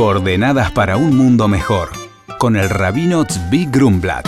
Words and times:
Coordenadas 0.00 0.72
para 0.72 0.96
un 0.96 1.14
mundo 1.14 1.46
mejor, 1.46 1.90
con 2.38 2.56
el 2.56 2.70
rabino 2.70 3.26
Tzvi 3.26 3.66
Grumblat. 3.66 4.26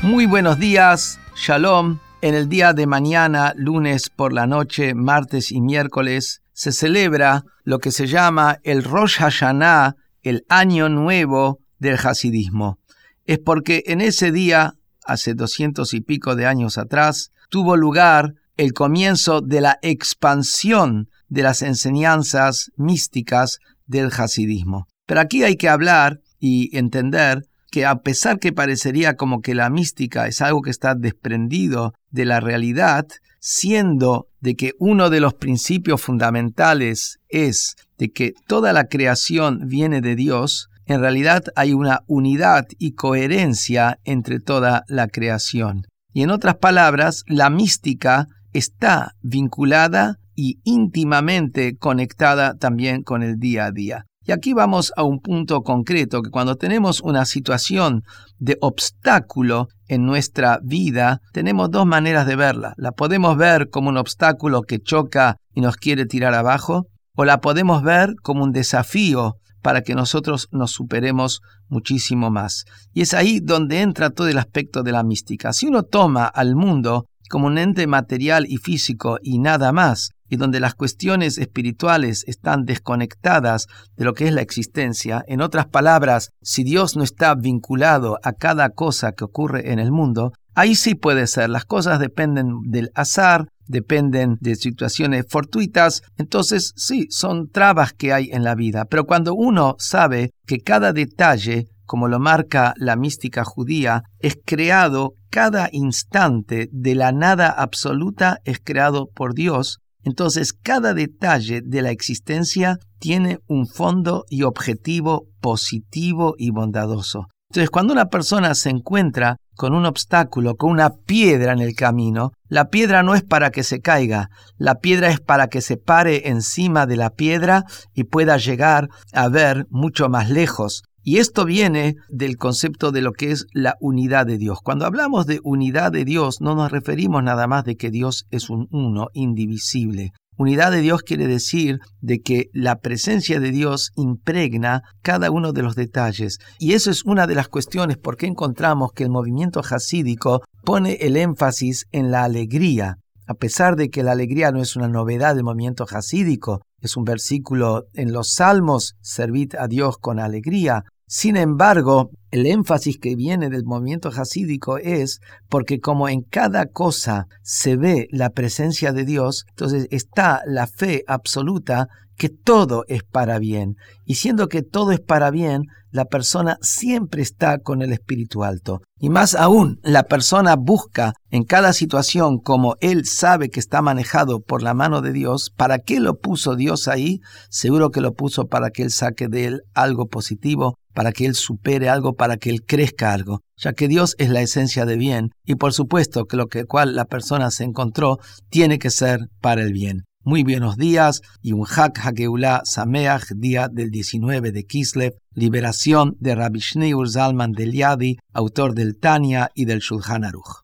Muy 0.00 0.24
buenos 0.24 0.58
días, 0.58 1.20
Shalom. 1.36 1.98
En 2.22 2.34
el 2.34 2.48
día 2.48 2.72
de 2.72 2.86
mañana, 2.86 3.52
lunes 3.54 4.08
por 4.08 4.32
la 4.32 4.46
noche, 4.46 4.94
martes 4.94 5.52
y 5.52 5.60
miércoles, 5.60 6.40
se 6.54 6.72
celebra 6.72 7.44
lo 7.64 7.80
que 7.80 7.90
se 7.90 8.06
llama 8.06 8.60
el 8.62 8.82
Rosh 8.82 9.18
Hashanah, 9.18 9.94
el 10.22 10.46
año 10.48 10.88
nuevo 10.88 11.58
del 11.78 11.98
Hasidismo. 11.98 12.78
Es 13.26 13.40
porque 13.40 13.82
en 13.88 14.00
ese 14.00 14.32
día, 14.32 14.72
hace 15.04 15.34
doscientos 15.34 15.92
y 15.92 16.00
pico 16.00 16.34
de 16.34 16.46
años 16.46 16.78
atrás, 16.78 17.30
tuvo 17.50 17.76
lugar 17.76 18.32
el 18.56 18.72
comienzo 18.72 19.42
de 19.42 19.60
la 19.60 19.78
expansión 19.82 21.10
de 21.32 21.42
las 21.42 21.62
enseñanzas 21.62 22.70
místicas 22.76 23.58
del 23.86 24.10
hasidismo. 24.12 24.86
Pero 25.06 25.20
aquí 25.20 25.44
hay 25.44 25.56
que 25.56 25.70
hablar 25.70 26.20
y 26.38 26.76
entender 26.76 27.46
que 27.70 27.86
a 27.86 28.02
pesar 28.02 28.38
que 28.38 28.52
parecería 28.52 29.16
como 29.16 29.40
que 29.40 29.54
la 29.54 29.70
mística 29.70 30.26
es 30.26 30.42
algo 30.42 30.60
que 30.60 30.70
está 30.70 30.94
desprendido 30.94 31.94
de 32.10 32.26
la 32.26 32.40
realidad, 32.40 33.06
siendo 33.40 34.26
de 34.40 34.56
que 34.56 34.72
uno 34.78 35.08
de 35.08 35.20
los 35.20 35.32
principios 35.32 36.02
fundamentales 36.02 37.18
es 37.30 37.76
de 37.96 38.10
que 38.10 38.34
toda 38.46 38.74
la 38.74 38.84
creación 38.84 39.60
viene 39.68 40.02
de 40.02 40.16
Dios, 40.16 40.68
en 40.84 41.00
realidad 41.00 41.44
hay 41.56 41.72
una 41.72 42.00
unidad 42.08 42.66
y 42.78 42.92
coherencia 42.92 44.00
entre 44.04 44.38
toda 44.38 44.84
la 44.86 45.08
creación. 45.08 45.86
Y 46.12 46.24
en 46.24 46.30
otras 46.30 46.56
palabras, 46.56 47.24
la 47.26 47.48
mística 47.48 48.26
está 48.52 49.14
vinculada 49.22 50.18
y 50.34 50.60
íntimamente 50.64 51.76
conectada 51.76 52.54
también 52.54 53.02
con 53.02 53.22
el 53.22 53.38
día 53.38 53.66
a 53.66 53.72
día. 53.72 54.06
Y 54.24 54.30
aquí 54.30 54.52
vamos 54.52 54.92
a 54.96 55.02
un 55.02 55.18
punto 55.20 55.62
concreto, 55.62 56.22
que 56.22 56.30
cuando 56.30 56.54
tenemos 56.54 57.00
una 57.00 57.24
situación 57.24 58.02
de 58.38 58.56
obstáculo 58.60 59.66
en 59.88 60.06
nuestra 60.06 60.60
vida, 60.62 61.20
tenemos 61.32 61.70
dos 61.70 61.86
maneras 61.86 62.26
de 62.26 62.36
verla. 62.36 62.74
La 62.76 62.92
podemos 62.92 63.36
ver 63.36 63.68
como 63.68 63.88
un 63.88 63.96
obstáculo 63.96 64.62
que 64.62 64.78
choca 64.78 65.38
y 65.54 65.60
nos 65.60 65.76
quiere 65.76 66.06
tirar 66.06 66.34
abajo, 66.34 66.86
o 67.16 67.24
la 67.24 67.40
podemos 67.40 67.82
ver 67.82 68.14
como 68.22 68.44
un 68.44 68.52
desafío 68.52 69.36
para 69.60 69.82
que 69.82 69.94
nosotros 69.94 70.48
nos 70.50 70.70
superemos 70.72 71.40
muchísimo 71.68 72.30
más. 72.30 72.64
Y 72.92 73.02
es 73.02 73.14
ahí 73.14 73.40
donde 73.40 73.80
entra 73.80 74.10
todo 74.10 74.28
el 74.28 74.38
aspecto 74.38 74.82
de 74.82 74.92
la 74.92 75.02
mística. 75.02 75.52
Si 75.52 75.66
uno 75.66 75.82
toma 75.82 76.26
al 76.26 76.54
mundo 76.54 77.06
como 77.28 77.46
un 77.46 77.58
ente 77.58 77.86
material 77.86 78.44
y 78.46 78.58
físico 78.58 79.18
y 79.22 79.38
nada 79.38 79.72
más, 79.72 80.10
y 80.32 80.36
donde 80.36 80.60
las 80.60 80.74
cuestiones 80.74 81.36
espirituales 81.36 82.24
están 82.26 82.64
desconectadas 82.64 83.66
de 83.98 84.06
lo 84.06 84.14
que 84.14 84.26
es 84.26 84.32
la 84.32 84.40
existencia, 84.40 85.22
en 85.28 85.42
otras 85.42 85.66
palabras, 85.66 86.30
si 86.40 86.64
Dios 86.64 86.96
no 86.96 87.04
está 87.04 87.34
vinculado 87.34 88.18
a 88.22 88.32
cada 88.32 88.70
cosa 88.70 89.12
que 89.12 89.24
ocurre 89.24 89.72
en 89.72 89.78
el 89.78 89.92
mundo, 89.92 90.32
ahí 90.54 90.74
sí 90.74 90.94
puede 90.94 91.26
ser, 91.26 91.50
las 91.50 91.66
cosas 91.66 92.00
dependen 92.00 92.62
del 92.64 92.88
azar, 92.94 93.48
dependen 93.66 94.38
de 94.40 94.56
situaciones 94.56 95.26
fortuitas, 95.28 96.00
entonces 96.16 96.72
sí, 96.76 97.08
son 97.10 97.50
trabas 97.50 97.92
que 97.92 98.14
hay 98.14 98.30
en 98.32 98.42
la 98.42 98.54
vida, 98.54 98.86
pero 98.86 99.04
cuando 99.04 99.34
uno 99.34 99.76
sabe 99.78 100.30
que 100.46 100.60
cada 100.60 100.94
detalle 100.94 101.66
como 101.92 102.08
lo 102.08 102.18
marca 102.18 102.72
la 102.78 102.96
mística 102.96 103.44
judía, 103.44 104.04
es 104.18 104.38
creado 104.46 105.12
cada 105.28 105.68
instante 105.72 106.70
de 106.72 106.94
la 106.94 107.12
nada 107.12 107.50
absoluta, 107.50 108.38
es 108.44 108.60
creado 108.64 109.10
por 109.14 109.34
Dios. 109.34 109.80
Entonces 110.04 110.52
cada 110.52 110.94
detalle 110.94 111.60
de 111.62 111.82
la 111.82 111.90
existencia 111.90 112.78
tiene 112.98 113.38
un 113.46 113.66
fondo 113.66 114.24
y 114.28 114.42
objetivo 114.42 115.26
positivo 115.40 116.34
y 116.38 116.50
bondadoso. 116.50 117.26
Entonces 117.50 117.70
cuando 117.70 117.92
una 117.92 118.06
persona 118.06 118.54
se 118.54 118.70
encuentra 118.70 119.36
con 119.54 119.74
un 119.74 119.84
obstáculo, 119.84 120.54
con 120.56 120.70
una 120.70 120.90
piedra 120.90 121.52
en 121.52 121.60
el 121.60 121.74
camino, 121.74 122.32
la 122.48 122.70
piedra 122.70 123.02
no 123.02 123.14
es 123.14 123.22
para 123.22 123.50
que 123.50 123.62
se 123.62 123.80
caiga, 123.80 124.30
la 124.56 124.76
piedra 124.76 125.10
es 125.10 125.20
para 125.20 125.48
que 125.48 125.60
se 125.60 125.76
pare 125.76 126.28
encima 126.30 126.86
de 126.86 126.96
la 126.96 127.10
piedra 127.10 127.64
y 127.92 128.04
pueda 128.04 128.38
llegar 128.38 128.88
a 129.12 129.28
ver 129.28 129.66
mucho 129.68 130.08
más 130.08 130.30
lejos. 130.30 130.82
Y 131.04 131.18
esto 131.18 131.44
viene 131.44 131.96
del 132.08 132.36
concepto 132.36 132.92
de 132.92 133.02
lo 133.02 133.12
que 133.12 133.32
es 133.32 133.46
la 133.52 133.74
unidad 133.80 134.26
de 134.26 134.38
Dios. 134.38 134.58
Cuando 134.62 134.86
hablamos 134.86 135.26
de 135.26 135.40
unidad 135.42 135.90
de 135.90 136.04
Dios, 136.04 136.40
no 136.40 136.54
nos 136.54 136.70
referimos 136.70 137.24
nada 137.24 137.48
más 137.48 137.64
de 137.64 137.76
que 137.76 137.90
Dios 137.90 138.26
es 138.30 138.50
un 138.50 138.68
uno, 138.70 139.08
indivisible. 139.12 140.12
Unidad 140.38 140.70
de 140.70 140.80
Dios 140.80 141.02
quiere 141.02 141.26
decir 141.26 141.80
de 142.00 142.20
que 142.20 142.46
la 142.52 142.76
presencia 142.76 143.38
de 143.38 143.50
Dios 143.50 143.90
impregna 143.96 144.82
cada 145.02 145.30
uno 145.30 145.52
de 145.52 145.62
los 145.62 145.74
detalles. 145.74 146.38
Y 146.58 146.72
eso 146.72 146.90
es 146.90 147.04
una 147.04 147.26
de 147.26 147.34
las 147.34 147.48
cuestiones 147.48 147.98
por 147.98 148.16
qué 148.16 148.26
encontramos 148.26 148.92
que 148.92 149.04
el 149.04 149.10
movimiento 149.10 149.60
hasídico 149.60 150.42
pone 150.64 150.94
el 151.00 151.16
énfasis 151.16 151.86
en 151.90 152.10
la 152.10 152.24
alegría. 152.24 152.96
A 153.26 153.34
pesar 153.34 153.76
de 153.76 153.88
que 153.88 154.02
la 154.02 154.12
alegría 154.12 154.52
no 154.52 154.60
es 154.60 154.74
una 154.74 154.88
novedad 154.88 155.34
del 155.34 155.44
movimiento 155.44 155.84
hasídico, 155.88 156.62
es 156.80 156.96
un 156.96 157.04
versículo 157.04 157.84
en 157.94 158.12
los 158.12 158.32
Salmos, 158.32 158.94
servid 159.00 159.54
a 159.54 159.68
Dios 159.68 159.96
con 159.98 160.18
alegría. 160.18 160.82
Sin 161.12 161.36
embargo, 161.36 162.10
el 162.32 162.46
énfasis 162.46 162.98
que 162.98 163.14
viene 163.14 163.50
del 163.50 163.64
movimiento 163.64 164.08
hasídico 164.08 164.78
es 164.78 165.20
porque 165.48 165.78
como 165.78 166.08
en 166.08 166.22
cada 166.22 166.66
cosa 166.66 167.26
se 167.42 167.76
ve 167.76 168.08
la 168.10 168.30
presencia 168.30 168.92
de 168.92 169.04
Dios, 169.04 169.44
entonces 169.50 169.86
está 169.90 170.40
la 170.46 170.66
fe 170.66 171.04
absoluta 171.06 171.88
que 172.16 172.30
todo 172.30 172.84
es 172.88 173.02
para 173.02 173.38
bien. 173.38 173.76
Y 174.04 174.14
siendo 174.14 174.48
que 174.48 174.62
todo 174.62 174.92
es 174.92 175.00
para 175.00 175.30
bien, 175.30 175.64
la 175.90 176.06
persona 176.06 176.56
siempre 176.62 177.20
está 177.20 177.58
con 177.58 177.82
el 177.82 177.92
espíritu 177.92 178.44
alto. 178.44 178.80
Y 178.98 179.10
más 179.10 179.34
aún, 179.34 179.78
la 179.82 180.04
persona 180.04 180.56
busca 180.56 181.12
en 181.30 181.44
cada 181.44 181.72
situación 181.72 182.38
como 182.38 182.76
él 182.80 183.04
sabe 183.04 183.50
que 183.50 183.60
está 183.60 183.82
manejado 183.82 184.40
por 184.40 184.62
la 184.62 184.72
mano 184.72 185.02
de 185.02 185.12
Dios, 185.12 185.52
¿para 185.54 185.80
qué 185.80 186.00
lo 186.00 186.18
puso 186.18 186.56
Dios 186.56 186.88
ahí? 186.88 187.20
Seguro 187.50 187.90
que 187.90 188.00
lo 188.00 188.14
puso 188.14 188.46
para 188.46 188.70
que 188.70 188.82
él 188.84 188.90
saque 188.90 189.28
de 189.28 189.46
él 189.46 189.62
algo 189.74 190.06
positivo, 190.06 190.78
para 190.94 191.12
que 191.12 191.26
él 191.26 191.34
supere 191.34 191.88
algo, 191.88 192.14
para 192.22 192.36
que 192.36 192.50
él 192.50 192.60
crezca 192.64 193.12
algo, 193.12 193.40
ya 193.56 193.72
que 193.72 193.88
Dios 193.88 194.14
es 194.18 194.30
la 194.30 194.42
esencia 194.42 194.86
de 194.86 194.96
bien 194.96 195.30
y 195.44 195.56
por 195.56 195.72
supuesto 195.72 196.26
que 196.26 196.36
lo 196.36 196.46
que 196.46 196.66
cual 196.66 196.94
la 196.94 197.06
persona 197.06 197.50
se 197.50 197.64
encontró 197.64 198.20
tiene 198.48 198.78
que 198.78 198.90
ser 198.90 199.26
para 199.40 199.62
el 199.62 199.72
bien. 199.72 200.04
Muy 200.22 200.44
buenos 200.44 200.76
días 200.76 201.20
y 201.40 201.50
un 201.50 201.64
Hak 201.64 201.98
Hageulá 201.98 202.62
Sameach, 202.64 203.32
día 203.34 203.66
del 203.66 203.90
19 203.90 204.52
de 204.52 204.62
Kislev, 204.62 205.14
liberación 205.34 206.14
de 206.20 206.36
Rabbi 206.36 206.60
Shneur 206.60 207.10
Zalman 207.10 207.50
del 207.50 207.72
Yadi, 207.72 208.18
autor 208.32 208.74
del 208.74 209.00
Tania 209.00 209.50
y 209.56 209.64
del 209.64 209.80
Shulchan 209.80 210.22
Aruch. 210.22 210.62